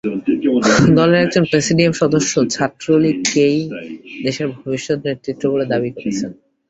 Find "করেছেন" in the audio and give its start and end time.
5.95-6.31